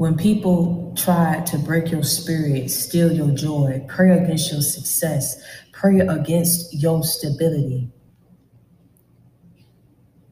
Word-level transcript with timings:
When 0.00 0.16
people 0.16 0.94
try 0.96 1.42
to 1.48 1.58
break 1.58 1.90
your 1.90 2.04
spirit, 2.04 2.70
steal 2.70 3.12
your 3.12 3.32
joy, 3.32 3.84
pray 3.86 4.16
against 4.16 4.50
your 4.50 4.62
success, 4.62 5.38
pray 5.72 6.00
against 6.00 6.72
your 6.72 7.04
stability, 7.04 7.92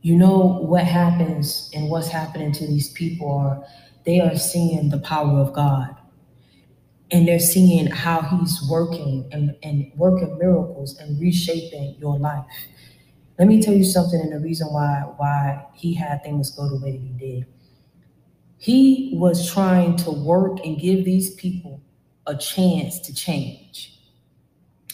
you 0.01 0.17
know 0.17 0.39
what 0.39 0.85
happens 0.85 1.71
and 1.75 1.91
what's 1.91 2.09
happening 2.09 2.51
to 2.53 2.67
these 2.67 2.89
people 2.93 3.31
are 3.31 3.62
they 4.06 4.21
are 4.21 4.37
seeing 4.37 4.88
the 4.88 5.01
power 5.01 5.38
of 5.38 5.53
God 5.53 5.94
and 7.10 7.28
they're 7.28 7.38
seeing 7.38 7.88
how 7.88 8.22
he's 8.22 8.66
working 8.71 9.28
and, 9.32 9.54
and 9.62 9.92
working 9.96 10.38
miracles 10.38 10.96
and 10.98 11.21
reshaping 11.21 11.94
your 11.98 12.19
life. 12.19 12.46
Let 13.38 13.48
me 13.48 13.60
tell 13.60 13.74
you 13.74 13.85
something 13.85 14.19
and 14.19 14.32
the 14.32 14.40
reason 14.40 14.69
why 14.69 15.03
why 15.19 15.66
he 15.74 15.92
had 15.92 16.23
things 16.23 16.56
go 16.56 16.70
the 16.70 16.82
way 16.82 16.92
that 16.92 17.02
he 17.02 17.12
did. 17.19 17.46
He 18.59 19.12
was 19.15 19.51
trying 19.52 19.96
to 19.98 20.10
work 20.10 20.59
and 20.64 20.78
give 20.78 21.05
these 21.05 21.34
people 21.34 21.80
a 22.27 22.37
chance 22.37 22.98
to 23.01 23.15
change. 23.15 23.95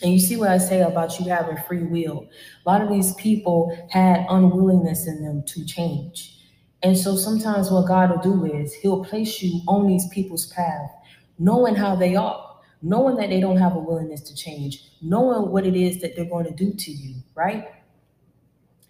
And 0.03 0.13
you 0.13 0.19
see 0.19 0.37
what 0.37 0.51
I 0.51 0.59
say 0.59 0.83
about 0.83 1.19
you 1.19 1.31
having 1.31 1.57
free 1.67 1.83
will. 1.83 2.29
A 2.65 2.71
lot 2.71 2.83
of 2.83 2.91
these 2.91 3.15
people 3.15 3.77
had 3.91 4.27
unwillingness 4.29 5.07
in 5.07 5.25
them 5.25 5.43
to 5.47 5.65
change. 5.65 6.39
And 6.83 6.97
so 6.97 7.17
sometimes 7.17 7.71
what 7.71 7.89
God 7.89 8.11
will 8.11 8.19
do 8.19 8.45
is 8.45 8.75
he'll 8.75 9.03
place 9.03 9.41
you 9.41 9.63
on 9.67 9.87
these 9.87 10.07
people's 10.09 10.47
path, 10.53 10.91
knowing 11.39 11.75
how 11.75 11.97
they 11.97 12.15
are, 12.15 12.57
knowing 12.83 13.17
that 13.17 13.31
they 13.31 13.41
don't 13.41 13.57
have 13.57 13.75
a 13.75 13.79
willingness 13.79 14.21
to 14.23 14.37
change, 14.37 14.91
knowing 15.01 15.51
what 15.51 15.65
it 15.65 15.75
is 15.75 16.03
that 16.03 16.15
they're 16.15 16.27
going 16.27 16.45
to 16.45 16.53
do 16.53 16.75
to 16.75 16.91
you, 16.91 17.15
right? 17.35 17.69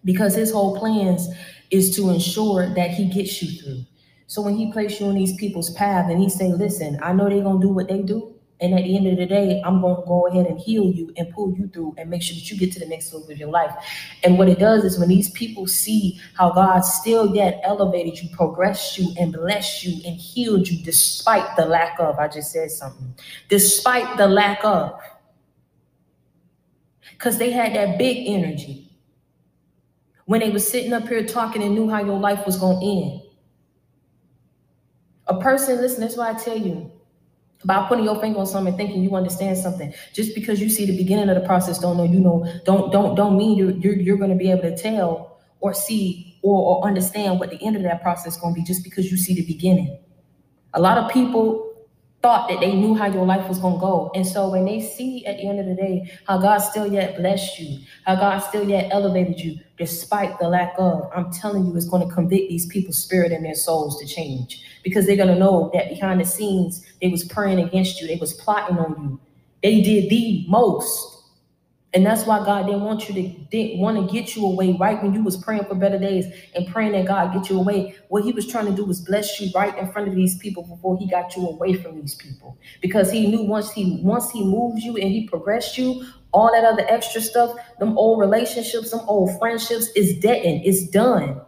Because 0.04 0.34
his 0.34 0.50
whole 0.50 0.76
plans 0.76 1.28
is 1.70 1.94
to 1.94 2.10
ensure 2.10 2.74
that 2.74 2.90
he 2.90 3.06
gets 3.08 3.40
you 3.40 3.62
through. 3.62 3.84
So 4.26 4.42
when 4.42 4.56
he 4.56 4.72
placed 4.72 5.00
you 5.00 5.06
on 5.06 5.14
these 5.14 5.36
people's 5.36 5.70
path 5.70 6.10
and 6.10 6.20
he 6.20 6.28
say, 6.28 6.52
listen, 6.52 6.98
I 7.02 7.12
know 7.12 7.28
they're 7.28 7.42
going 7.42 7.60
to 7.60 7.66
do 7.66 7.72
what 7.72 7.88
they 7.88 8.02
do, 8.02 8.34
and 8.60 8.72
at 8.72 8.84
the 8.84 8.96
end 8.96 9.06
of 9.08 9.18
the 9.18 9.26
day, 9.26 9.60
I'm 9.64 9.80
going 9.80 9.96
to 9.96 10.02
go 10.06 10.26
ahead 10.28 10.46
and 10.46 10.58
heal 10.58 10.84
you 10.84 11.12
and 11.16 11.28
pull 11.34 11.52
you 11.52 11.68
through 11.68 11.96
and 11.98 12.08
make 12.08 12.22
sure 12.22 12.34
that 12.34 12.50
you 12.50 12.56
get 12.56 12.72
to 12.72 12.78
the 12.78 12.86
next 12.86 13.12
level 13.12 13.30
of 13.30 13.36
your 13.36 13.50
life. 13.50 13.74
And 14.22 14.38
what 14.38 14.48
it 14.48 14.58
does 14.58 14.84
is 14.84 14.98
when 14.98 15.08
these 15.08 15.28
people 15.30 15.66
see 15.66 16.20
how 16.34 16.52
God 16.52 16.80
still 16.80 17.34
yet 17.34 17.60
elevated 17.64 18.22
you, 18.22 18.28
progressed 18.34 18.96
you, 18.96 19.12
and 19.18 19.32
blessed 19.32 19.84
you 19.84 20.00
and 20.06 20.16
healed 20.16 20.68
you 20.68 20.82
despite 20.84 21.56
the 21.56 21.66
lack 21.66 21.98
of, 21.98 22.18
I 22.18 22.28
just 22.28 22.52
said 22.52 22.70
something, 22.70 23.14
despite 23.48 24.16
the 24.16 24.28
lack 24.28 24.64
of, 24.64 24.98
because 27.10 27.36
they 27.38 27.50
had 27.50 27.74
that 27.74 27.98
big 27.98 28.26
energy. 28.26 28.88
When 30.26 30.40
they 30.40 30.50
were 30.50 30.58
sitting 30.58 30.92
up 30.92 31.06
here 31.06 31.24
talking 31.26 31.62
and 31.62 31.74
knew 31.74 31.90
how 31.90 32.02
your 32.02 32.18
life 32.18 32.46
was 32.46 32.56
going 32.56 32.80
to 32.80 32.86
end. 32.86 33.20
A 35.26 35.40
person, 35.40 35.80
listen, 35.80 36.00
that's 36.00 36.16
why 36.16 36.30
I 36.30 36.34
tell 36.34 36.56
you, 36.56 36.90
about 37.62 37.88
putting 37.88 38.04
your 38.04 38.20
finger 38.20 38.40
on 38.40 38.46
something 38.46 38.76
thinking 38.76 39.02
you 39.02 39.16
understand 39.16 39.56
something 39.56 39.92
just 40.12 40.34
because 40.34 40.60
you 40.60 40.68
see 40.68 40.84
the 40.84 40.96
beginning 40.98 41.30
of 41.30 41.34
the 41.34 41.46
process 41.46 41.78
don't 41.78 41.96
know 41.96 42.04
you 42.04 42.20
know 42.20 42.46
don't 42.66 42.92
don't 42.92 43.14
don't 43.14 43.38
mean 43.38 43.56
you're 43.56 43.70
you're, 43.70 43.94
you're 43.94 44.18
going 44.18 44.28
to 44.28 44.36
be 44.36 44.50
able 44.50 44.60
to 44.60 44.76
tell 44.76 45.34
or 45.64 45.72
see 45.72 46.38
or, 46.42 46.76
or 46.76 46.86
understand 46.86 47.40
what 47.40 47.48
the 47.48 47.60
end 47.62 47.74
of 47.74 47.82
that 47.82 48.02
process 48.02 48.34
is 48.34 48.40
going 48.40 48.54
to 48.54 48.60
be 48.60 48.64
just 48.64 48.84
because 48.84 49.10
you 49.10 49.16
see 49.16 49.34
the 49.34 49.46
beginning. 49.46 49.98
A 50.74 50.80
lot 50.80 50.98
of 50.98 51.10
people 51.10 51.73
thought 52.24 52.48
that 52.48 52.58
they 52.58 52.72
knew 52.72 52.94
how 52.94 53.04
your 53.04 53.26
life 53.26 53.46
was 53.50 53.58
going 53.58 53.74
to 53.74 53.80
go. 53.80 54.10
And 54.14 54.26
so 54.26 54.48
when 54.48 54.64
they 54.64 54.80
see 54.80 55.26
at 55.26 55.36
the 55.36 55.46
end 55.46 55.60
of 55.60 55.66
the 55.66 55.74
day 55.74 56.10
how 56.26 56.38
God 56.38 56.56
still 56.60 56.90
yet 56.90 57.18
blessed 57.18 57.58
you, 57.58 57.80
how 58.06 58.14
God 58.14 58.38
still 58.38 58.66
yet 58.66 58.88
elevated 58.90 59.38
you, 59.38 59.58
despite 59.76 60.38
the 60.38 60.48
lack 60.48 60.72
of, 60.78 61.10
I'm 61.14 61.30
telling 61.30 61.66
you, 61.66 61.76
it's 61.76 61.86
going 61.86 62.08
to 62.08 62.14
convict 62.14 62.48
these 62.48 62.64
people's 62.64 62.96
spirit 62.96 63.30
and 63.30 63.44
their 63.44 63.54
souls 63.54 64.00
to 64.00 64.06
change 64.06 64.64
because 64.82 65.04
they're 65.04 65.18
going 65.18 65.34
to 65.34 65.38
know 65.38 65.70
that 65.74 65.90
behind 65.90 66.18
the 66.18 66.24
scenes, 66.24 66.82
they 67.02 67.08
was 67.08 67.24
praying 67.24 67.60
against 67.60 68.00
you. 68.00 68.06
They 68.06 68.16
was 68.16 68.32
plotting 68.32 68.78
on 68.78 69.02
you. 69.02 69.20
They 69.62 69.82
did 69.82 70.08
the 70.08 70.46
most 70.48 71.13
and 71.94 72.04
that's 72.04 72.26
why 72.26 72.44
God 72.44 72.66
didn't 72.66 72.82
want 72.82 73.08
you 73.08 73.14
to 73.14 73.28
didn't 73.50 73.78
want 73.78 73.96
to 73.96 74.12
get 74.12 74.34
you 74.34 74.44
away 74.44 74.76
right 74.78 75.00
when 75.02 75.14
you 75.14 75.22
was 75.22 75.36
praying 75.36 75.64
for 75.64 75.76
better 75.76 75.98
days 75.98 76.26
and 76.54 76.66
praying 76.66 76.92
that 76.92 77.06
God 77.06 77.32
get 77.32 77.48
you 77.48 77.58
away. 77.58 77.94
What 78.08 78.24
he 78.24 78.32
was 78.32 78.48
trying 78.48 78.66
to 78.66 78.72
do 78.72 78.84
was 78.84 79.00
bless 79.00 79.40
you 79.40 79.50
right 79.54 79.76
in 79.78 79.90
front 79.92 80.08
of 80.08 80.14
these 80.14 80.36
people 80.38 80.64
before 80.64 80.98
he 80.98 81.08
got 81.08 81.36
you 81.36 81.46
away 81.48 81.74
from 81.74 82.00
these 82.00 82.16
people. 82.16 82.58
Because 82.82 83.12
he 83.12 83.28
knew 83.28 83.44
once 83.44 83.70
he 83.70 84.00
once 84.02 84.30
he 84.32 84.44
moved 84.44 84.82
you 84.82 84.96
and 84.96 85.10
he 85.10 85.28
progressed 85.28 85.78
you, 85.78 86.04
all 86.32 86.50
that 86.52 86.64
other 86.64 86.84
extra 86.88 87.20
stuff, 87.20 87.56
them 87.78 87.96
old 87.96 88.18
relationships, 88.18 88.90
some 88.90 89.08
old 89.08 89.38
friendships 89.38 89.88
is 89.94 90.18
dead 90.18 90.44
and 90.44 90.66
it's 90.66 90.88
done. 90.88 91.40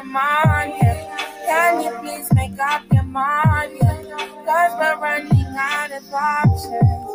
your 0.00 0.12
mind, 0.12 0.72
yeah. 0.80 1.16
Can 1.46 1.82
you 1.82 1.90
please 2.00 2.28
make 2.34 2.58
up 2.58 2.82
your 2.92 3.02
mind, 3.02 3.72
yeah? 3.82 4.02
Cause 4.46 4.72
we're 4.78 4.98
running 4.98 5.46
out 5.56 5.92
of 5.92 6.14
options. 6.14 7.10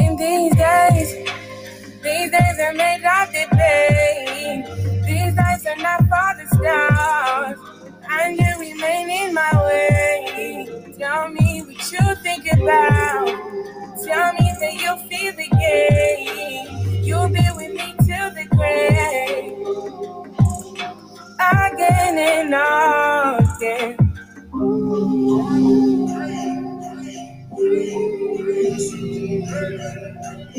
In 0.00 0.16
these 0.16 0.54
days, 0.54 1.14
these 2.02 2.30
days 2.30 2.58
are 2.60 2.74
made 2.74 3.04
of 3.04 3.28
debate. 3.32 4.66
These 5.06 5.34
nights 5.34 5.66
are 5.66 5.76
not 5.76 6.00
for 6.00 6.30
the 6.36 6.46
stars. 6.56 7.58
And 8.10 8.38
you 8.38 8.58
remain 8.58 9.08
in 9.10 9.34
my 9.34 9.50
way. 9.64 10.66
Tell 10.98 11.28
me 11.28 11.62
what 11.62 11.92
you 11.92 12.14
think 12.22 12.52
about. 12.52 13.26
Tell 14.04 14.32
me 14.34 14.52
that 14.60 14.74
you 14.74 14.96
feel 15.08 15.32
the 15.32 15.48
game. 15.56 17.04
You'll 17.04 17.28
be 17.28 17.44
with 17.56 17.74
me 17.74 17.94
till 18.06 18.30
the 18.34 18.46
grave. 18.50 18.87
and 22.18 22.54
again. 23.56 23.96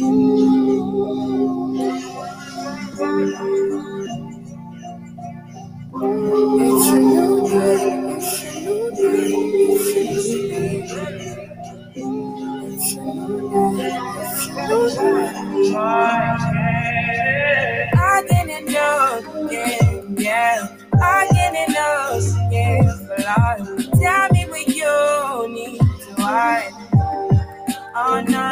Ooh. 0.01 1.48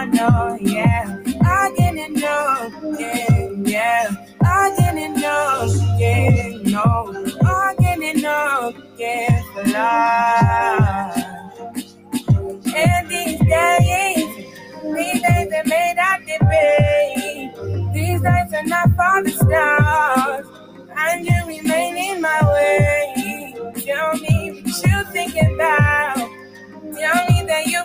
no, 0.05 0.57
yeah. 0.61 1.21
I 1.43 1.73
didn't 1.77 2.13
know, 2.15 2.95
yeah, 2.99 3.49
yeah. 3.63 4.15
I 4.41 4.75
didn't 4.77 5.21
know, 5.21 5.65
yeah, 5.97 6.57
no. 6.63 7.25
I 7.45 7.75
didn't 7.79 8.21
know, 8.21 8.73
yeah, 8.97 9.41
for 9.53 9.63
love. 9.71 11.17
And 12.75 13.09
these 13.09 13.39
days, 13.39 14.47
these 14.83 15.21
days 15.21 15.53
are 15.53 15.63
made 15.65 15.95
out 15.99 16.19
debate. 16.25 17.93
These 17.93 18.21
nights 18.21 18.53
are 18.53 18.63
not 18.63 18.89
for 18.91 19.23
the 19.23 19.31
stars. 19.31 20.45
And 20.97 21.25
you 21.25 21.45
remain 21.47 21.97
in 21.97 22.21
my 22.21 22.41
way. 22.53 23.53
Tell 23.85 24.13
me 24.17 24.61
what 24.63 24.85
you're 24.85 25.05
thinking 25.05 25.55
about. 25.55 26.17
Tell 26.97 27.25
me 27.29 27.43
that 27.47 27.65
you 27.67 27.83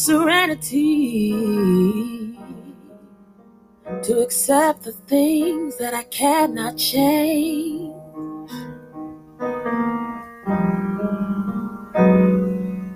serenity 0.00 1.30
to 4.02 4.20
accept 4.20 4.82
the 4.82 4.92
things 4.92 5.76
that 5.76 5.92
I 5.92 6.04
cannot 6.04 6.78
change. 6.78 7.94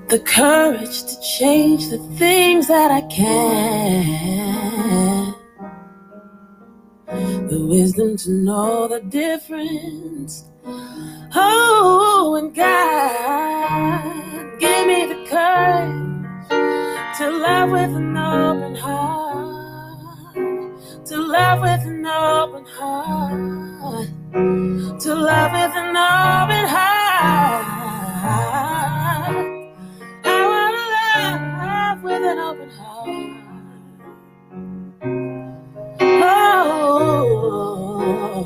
The 0.08 0.20
courage 0.24 1.02
to 1.02 1.20
change 1.20 1.90
the 1.90 1.98
things 2.16 2.68
that 2.68 2.90
I 2.90 3.02
can. 3.02 5.34
The 7.48 7.66
wisdom 7.66 8.16
to 8.18 8.30
know 8.30 8.88
the 8.88 9.00
difference. 9.00 10.44
Oh, 11.34 11.63
love 17.44 17.70
with 17.70 17.96
an 17.96 18.16
open 18.16 18.74
heart. 18.76 20.34
To 21.06 21.16
love 21.18 21.60
with 21.60 21.84
an 21.92 22.06
open 22.06 22.64
heart. 22.64 24.08
To 25.00 25.14
love 25.14 25.52
with 25.52 25.76
an 25.82 25.96
open 25.96 26.66
heart. 26.74 27.66
I 30.24 30.26
want 30.50 30.74
to 30.76 30.82
love 31.64 32.00
with 32.06 32.22
an 32.32 32.38
open 32.48 32.70
heart. 32.78 33.08
Oh, 36.26 38.44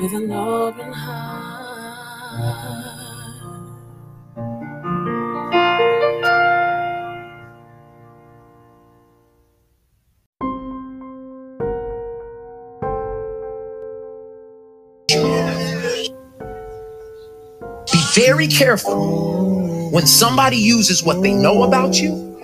with 0.00 0.14
an 0.14 0.32
open 0.32 0.92
heart. 0.92 3.03
Very 18.14 18.46
careful 18.46 19.90
when 19.90 20.06
somebody 20.06 20.56
uses 20.56 21.02
what 21.04 21.22
they 21.22 21.32
know 21.34 21.64
about 21.64 22.00
you 22.00 22.40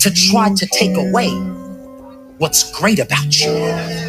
to 0.00 0.10
try 0.10 0.54
to 0.54 0.66
take 0.66 0.96
away 0.96 1.30
what's 2.38 2.72
great 2.78 2.98
about 2.98 3.40
you. 3.40 4.07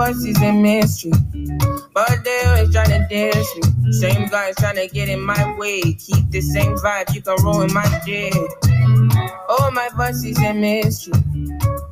Voice 0.00 0.24
is 0.24 0.42
a 0.42 0.52
mystery. 0.52 1.12
But 1.92 2.24
they 2.24 2.42
always 2.46 2.72
trying 2.72 2.88
to 2.88 3.06
diss 3.08 3.56
me. 3.56 3.92
Same 3.92 4.28
guys 4.28 4.54
trying 4.56 4.76
to 4.76 4.88
get 4.88 5.08
in 5.08 5.20
my 5.20 5.56
way. 5.56 5.80
Keep 5.82 6.30
the 6.30 6.40
same 6.40 6.76
vibe, 6.76 7.14
you 7.14 7.22
can 7.22 7.36
ruin 7.44 7.72
my 7.72 8.00
day. 8.06 8.32
All 9.48 9.70
my 9.72 9.88
voice 9.96 10.24
is 10.24 10.38
a 10.38 10.54
mystery. 10.54 11.20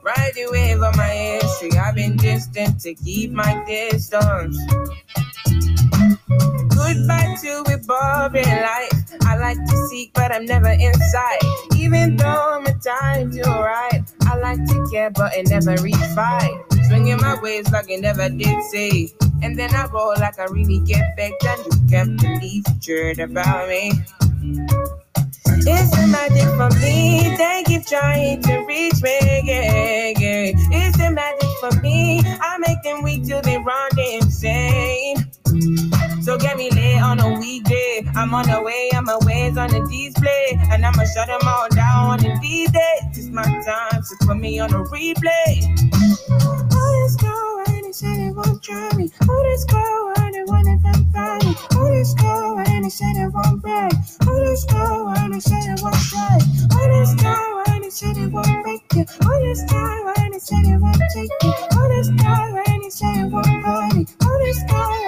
Ride 0.02 0.32
the 0.34 0.48
wave 0.50 0.80
of 0.80 0.96
my 0.96 1.08
history. 1.08 1.78
I've 1.78 1.94
been 1.94 2.16
distant 2.16 2.80
to 2.80 2.94
keep 2.94 3.30
my 3.32 3.62
distance. 3.66 4.58
Goodbye 6.88 7.36
to 7.42 7.64
a 7.68 7.76
boring 7.84 8.48
life. 8.48 9.12
I 9.26 9.36
like 9.36 9.58
to 9.58 9.76
seek, 9.88 10.14
but 10.14 10.34
I'm 10.34 10.46
never 10.46 10.70
inside. 10.70 11.38
Even 11.76 12.16
though 12.16 12.62
my 12.64 12.72
time's 12.82 13.38
alright, 13.46 14.10
I 14.22 14.38
like 14.38 14.64
to 14.68 14.88
care, 14.90 15.10
but 15.10 15.34
it 15.36 15.50
never 15.50 15.76
fight. 16.14 16.64
Swinging 16.86 17.18
my 17.18 17.38
waves 17.42 17.70
like 17.72 17.90
it 17.90 18.00
never 18.00 18.30
did 18.30 18.62
say. 18.70 19.12
And 19.42 19.58
then 19.58 19.74
I 19.74 19.84
roll 19.92 20.14
like 20.18 20.38
I 20.38 20.44
really 20.44 20.78
get 20.78 21.14
back. 21.14 21.32
And 21.44 21.60
you 21.66 21.88
can't 21.90 22.18
believe 22.22 22.64
you 22.80 22.96
heard 22.96 23.18
about 23.18 23.68
me. 23.68 23.92
It's 25.44 25.90
the 25.90 26.06
magic 26.06 26.48
for 26.56 26.70
me. 26.80 27.36
They 27.36 27.64
keep 27.66 27.86
trying 27.86 28.40
to 28.44 28.64
reach 28.64 29.02
me. 29.02 29.18
It's 30.72 30.96
the 30.96 31.10
magic 31.10 31.50
for 31.60 31.82
me. 31.82 32.22
I 32.24 32.56
make 32.66 32.82
them 32.82 33.02
weak 33.02 33.26
till 33.26 33.42
they 33.42 33.58
run 33.58 33.90
insane. 33.98 35.26
So 36.22 36.36
get 36.36 36.58
me 36.58 36.68
I'm 38.18 38.34
on 38.34 38.46
the 38.46 38.60
way, 38.60 38.90
I'm 38.92 39.08
always 39.08 39.56
on 39.56 39.70
the 39.70 39.78
display. 39.86 40.58
And 40.74 40.84
I'ma 40.84 41.04
shut 41.14 41.28
them 41.28 41.38
all 41.46 41.68
down 41.70 42.10
on 42.10 42.18
the 42.18 42.36
D-Day. 42.42 42.98
It's 43.14 43.28
my 43.28 43.44
time, 43.44 44.02
so 44.02 44.16
put 44.26 44.36
me 44.36 44.58
on 44.58 44.74
a 44.74 44.82
replay. 44.90 45.62
Oh, 46.28 46.90
this 46.98 47.14
girl, 47.14 47.62
and 47.68 47.84
they 47.86 47.92
said 47.92 48.18
it 48.18 48.34
won't 48.34 48.60
try 48.60 48.90
me. 48.96 49.08
Oh, 49.22 49.42
this 49.44 49.64
girl, 49.66 50.12
and 50.18 50.34
they 50.34 50.42
wanna 50.50 50.78
them 50.82 51.06
find 51.14 51.44
me. 51.44 51.54
Oh, 51.74 51.88
this 51.94 52.12
girl, 52.14 52.58
and 52.58 52.84
they 52.84 52.90
said 52.90 53.14
it 53.14 53.32
won't 53.32 53.62
break. 53.62 53.92
Oh, 54.26 54.34
this 54.42 54.64
girl, 54.64 55.14
and 55.14 55.34
they 55.34 55.38
said 55.38 55.62
it 55.70 55.80
won't 55.80 56.02
break. 56.10 56.42
Oh, 56.74 56.88
this 56.90 57.14
girl, 57.22 57.62
and 57.70 57.84
they 57.84 57.90
said 57.90 58.16
it 58.18 58.32
won't 58.32 58.64
break 58.64 58.82
you. 58.98 59.06
Oh, 59.22 59.38
this 59.46 59.62
girl, 59.70 60.12
and 60.18 60.34
they 60.34 60.40
said 60.40 60.66
it 60.66 60.80
won't 60.82 61.02
take 61.14 61.30
you. 61.46 61.54
Oh, 61.70 61.86
this 61.86 62.10
girl, 62.18 62.62
and 62.66 62.82
they 62.82 62.90
said 62.90 63.14
it 63.14 63.30
won't 63.30 63.62
party. 63.62 64.06
Oh, 64.26 64.38
this 64.42 64.58
girl, 64.66 65.07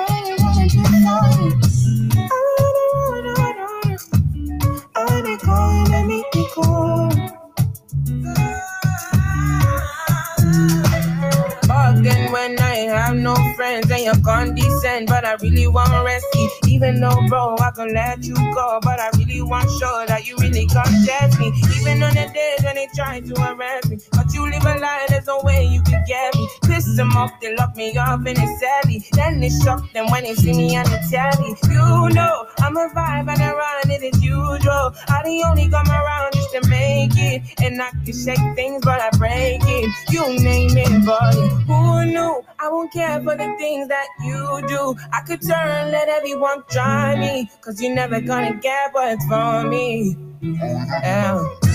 you 14.14 14.22
condescend, 14.22 15.08
but 15.08 15.24
I 15.24 15.34
really 15.42 15.66
want 15.66 15.90
rescue. 16.04 16.48
Even 16.66 17.00
though, 17.00 17.20
bro, 17.28 17.56
I 17.58 17.70
can 17.70 17.94
let 17.94 18.24
you 18.24 18.34
go, 18.34 18.78
but 18.82 19.00
I 19.00 19.10
really 19.18 19.42
want 19.42 19.68
sure 19.78 20.06
that 20.06 20.26
you 20.26 20.36
really 20.38 20.66
can't 20.66 20.94
judge 21.06 21.38
me. 21.38 21.52
Even 21.80 22.02
on 22.02 22.14
the 22.14 22.30
days 22.32 22.64
when 22.64 22.74
they 22.74 22.88
try 22.94 23.20
to 23.20 23.52
arrest 23.52 23.90
me, 23.90 23.98
but 24.12 24.32
you 24.32 24.42
live 24.50 24.64
a 24.64 24.78
lie, 24.78 25.06
there's 25.08 25.26
no 25.26 25.40
way 25.42 25.66
you 25.66 25.82
can 25.82 26.02
get 26.06 26.34
me. 26.34 26.48
Piss 26.62 26.96
them 26.96 27.16
off, 27.16 27.32
they 27.40 27.54
lock 27.56 27.76
me 27.76 27.96
up 27.96 28.26
in 28.26 28.36
a 28.36 28.58
celly. 28.58 29.08
Then 29.10 29.40
they 29.40 29.50
shock 29.50 29.92
them 29.92 30.10
when 30.10 30.24
they 30.24 30.34
see 30.34 30.52
me 30.52 30.76
on 30.76 30.84
the 30.84 30.98
telly. 31.10 31.54
You 31.70 32.14
know, 32.14 32.46
I'm 32.58 32.76
a 32.76 32.88
vibe 32.94 33.28
and 33.28 33.42
I 33.42 33.52
run 33.52 33.90
it 33.90 34.14
as 34.14 34.22
usual. 34.22 34.94
I 35.08 35.22
the 35.24 35.44
only 35.48 35.68
come 35.68 35.90
around 35.90 36.34
to 36.52 36.68
make 36.68 37.12
it, 37.16 37.42
and 37.62 37.80
I 37.80 37.90
can 37.90 38.12
shake 38.12 38.54
things, 38.54 38.82
but 38.84 39.00
I 39.00 39.10
break 39.18 39.60
it. 39.64 39.90
You 40.10 40.26
name 40.42 40.76
it, 40.76 41.06
but 41.06 41.34
Who 41.66 42.04
knew? 42.06 42.44
I 42.58 42.68
won't 42.68 42.92
care 42.92 43.22
for 43.22 43.36
the 43.36 43.54
things 43.58 43.88
that 43.88 44.06
you 44.24 44.62
do. 44.68 44.94
I 45.12 45.20
could 45.22 45.40
turn, 45.42 45.90
let 45.90 46.08
everyone 46.08 46.62
try 46.70 47.18
me, 47.18 47.50
cause 47.60 47.80
you're 47.80 47.94
never 47.94 48.20
gonna 48.20 48.54
get 48.56 48.92
what's 48.92 49.24
for 49.26 49.64
me. 49.64 50.16
Yeah. 50.42 51.69